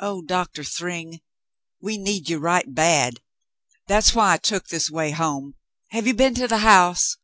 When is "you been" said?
6.06-6.34